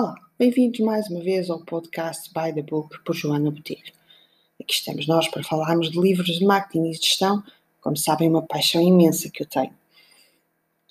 [0.00, 3.92] Olá, bem-vindos mais uma vez ao podcast By the Book por Joana Botelho.
[4.60, 7.42] Aqui estamos nós para falarmos de livros de marketing e gestão,
[7.80, 9.74] como sabem, uma paixão imensa que eu tenho.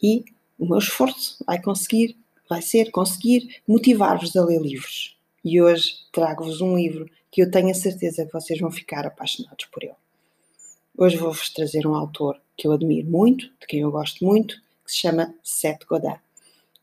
[0.03, 0.25] E
[0.59, 2.17] o meu esforço vai conseguir,
[2.49, 5.17] vai ser conseguir motivar-vos a ler livros.
[5.41, 9.67] E hoje trago-vos um livro que eu tenho a certeza que vocês vão ficar apaixonados
[9.67, 9.95] por ele.
[10.97, 14.91] Hoje vou-vos trazer um autor que eu admiro muito, de quem eu gosto muito, que
[14.91, 16.26] se chama Seth Godin.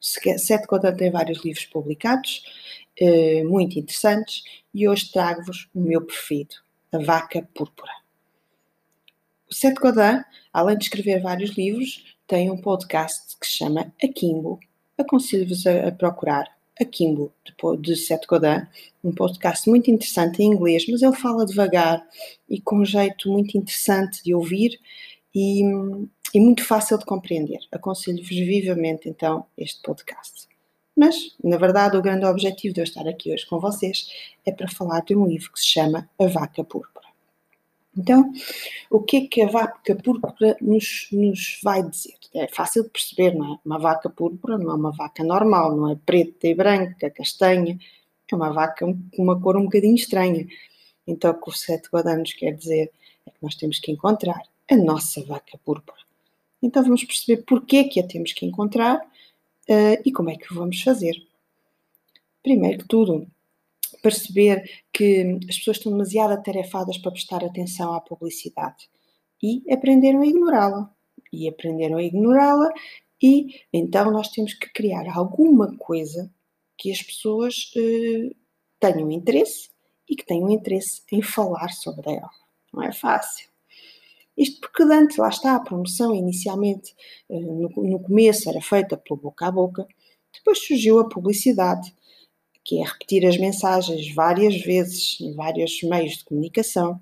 [0.05, 2.43] Seth Godin tem vários livros publicados,
[3.01, 6.57] eh, muito interessantes, e hoje trago-vos o meu preferido,
[6.93, 7.91] A Vaca Púrpura.
[9.51, 10.23] O Seth Godin,
[10.53, 14.61] além de escrever vários livros, tem um podcast que se chama Akimbo.
[14.99, 18.67] Aconselho-vos a, a, procurar Akimbo, de, de Seth Godin,
[19.03, 22.07] um podcast muito interessante em inglês, mas ele fala devagar
[22.49, 24.79] e com um jeito muito interessante de ouvir
[25.35, 25.63] e,
[26.33, 27.61] e muito fácil de compreender.
[27.73, 30.49] Aconselho-vos vivamente então este podcast.
[30.97, 34.09] Mas, na verdade, o grande objetivo de eu estar aqui hoje com vocês
[34.47, 37.05] é para falar de um livro que se chama A Vaca Púrpura.
[37.97, 38.33] Então,
[38.91, 42.15] o que é que a vaca púrpura nos, nos vai dizer?
[42.35, 43.59] É fácil de perceber, não é?
[43.65, 47.79] Uma vaca púrpura não é uma vaca normal, não é preta e branca, castanha,
[48.31, 50.45] é uma vaca com uma cor um bocadinho estranha.
[51.07, 52.91] Então, o que o Sete Guadanos quer dizer
[53.27, 55.99] é que nós temos que encontrar a nossa vaca púrpura.
[56.63, 60.57] Então vamos perceber porquê que a temos que encontrar uh, e como é que o
[60.57, 61.15] vamos fazer.
[62.43, 63.27] Primeiro que tudo,
[64.03, 68.89] perceber que as pessoas estão demasiado atarefadas para prestar atenção à publicidade
[69.43, 70.91] e aprenderam a ignorá-la.
[71.33, 72.71] E aprenderam a ignorá-la
[73.23, 76.31] e então nós temos que criar alguma coisa
[76.77, 78.35] que as pessoas uh,
[78.81, 79.71] tenham interesse
[80.09, 82.31] e que tenham interesse em falar sobre ela.
[82.73, 83.54] Não é fácil.
[84.37, 86.95] Isto porque antes, lá está, a promoção inicialmente,
[87.31, 89.87] eh, no, no começo, era feita pelo boca a boca,
[90.33, 91.95] depois surgiu a publicidade,
[92.65, 97.01] que é repetir as mensagens várias vezes em vários meios de comunicação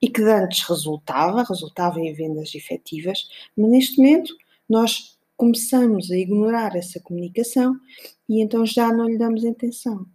[0.00, 4.34] e que antes resultava, resultava em vendas efetivas, mas neste momento
[4.68, 7.76] nós começamos a ignorar essa comunicação
[8.28, 10.06] e então já não lhe damos atenção.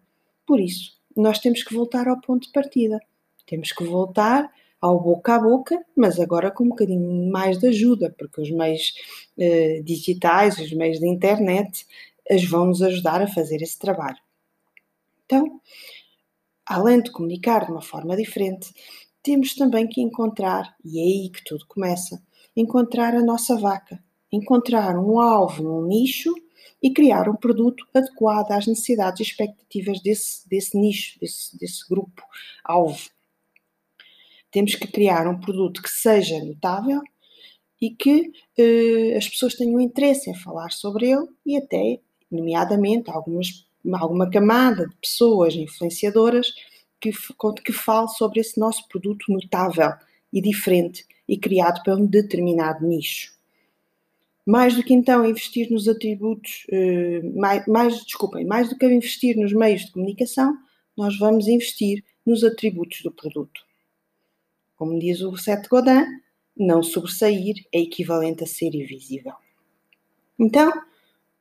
[0.45, 2.99] Por isso, nós temos que voltar ao ponto de partida.
[3.45, 8.13] Temos que voltar ao boca a boca, mas agora com um bocadinho mais de ajuda,
[8.17, 8.93] porque os meios
[9.37, 11.85] eh, digitais, os meios da internet,
[12.29, 14.17] as vão nos ajudar a fazer esse trabalho.
[15.25, 15.59] Então,
[16.65, 18.71] além de comunicar de uma forma diferente,
[19.23, 22.21] temos também que encontrar, e é aí que tudo começa,
[22.55, 24.01] encontrar a nossa vaca,
[24.31, 26.33] encontrar um alvo num nicho
[26.81, 32.23] e criar um produto adequado às necessidades e expectativas desse, desse nicho, desse, desse grupo
[32.63, 33.16] alvo.
[34.51, 37.01] Temos que criar um produto que seja notável
[37.81, 41.99] e que eh, as pessoas tenham interesse em falar sobre ele e até,
[42.31, 46.53] nomeadamente, algumas, alguma camada de pessoas influenciadoras
[46.99, 47.11] que,
[47.63, 49.91] que fale sobre esse nosso produto notável
[50.33, 53.35] e diferente e criado para um determinado nicho.
[54.45, 59.35] Mais do que então investir nos atributos, eh, mais, mais, desculpem, mais do que investir
[59.35, 60.57] nos meios de comunicação,
[60.95, 63.66] nós vamos investir nos atributos do produto.
[64.77, 66.05] Como diz o Seth Godin,
[66.55, 69.33] não sobressair é equivalente a ser invisível.
[70.39, 70.71] Então,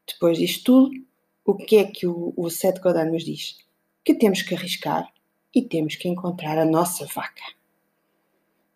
[0.07, 1.07] depois disto tudo,
[1.45, 2.49] o que é que o, o
[2.83, 3.59] Godin nos diz?
[4.03, 5.07] Que temos que arriscar
[5.55, 7.43] e temos que encontrar a nossa vaca.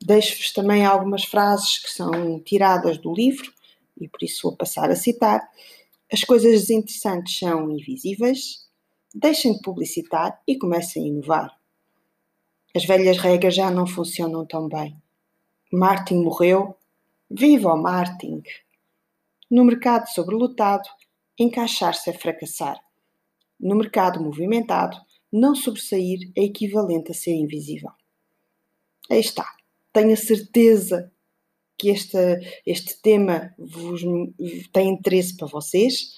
[0.02, 3.52] Deixo-vos também algumas frases que são tiradas do livro
[4.00, 5.46] e por isso vou passar a citar.
[6.12, 8.68] As coisas interessantes são invisíveis,
[9.14, 11.59] deixem de publicitar e comecem a inovar.
[12.74, 14.96] As velhas regras já não funcionam tão bem.
[15.72, 16.76] Martin morreu.
[17.30, 18.42] Viva o Martin!
[19.50, 20.88] No mercado sobrelotado,
[21.38, 22.80] encaixar-se é fracassar.
[23.58, 24.96] No mercado movimentado,
[25.32, 27.90] não sobressair é equivalente a ser invisível.
[29.10, 29.46] Aí está.
[29.92, 31.12] Tenho a certeza
[31.76, 32.18] que este,
[32.66, 34.02] este tema vos
[34.72, 36.14] tem interesse para vocês.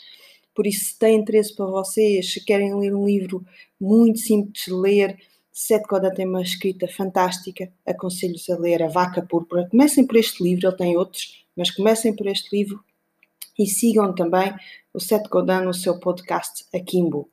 [0.55, 3.45] Por isso, se tem interesse para vocês, se querem ler um livro
[3.81, 5.19] muito simples de ler,
[5.53, 9.69] Sete Coda tem uma escrita fantástica, aconselho-vos a ler A Vaca Púrpura.
[9.69, 12.83] Comecem por este livro, ele tem outros, mas comecem por este livro
[13.59, 14.55] e sigam também
[14.95, 17.29] o Sete Godin no seu podcast Akimbo.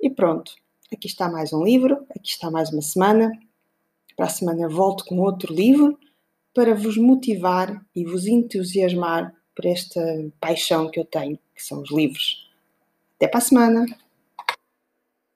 [0.00, 0.52] E pronto,
[0.92, 3.32] aqui está mais um livro, aqui está mais uma semana.
[4.16, 5.98] Para a semana volto com outro livro
[6.54, 10.00] para vos motivar e vos entusiasmar por esta
[10.40, 12.48] paixão que eu tenho, que são os livros.
[13.16, 14.05] Até para a semana!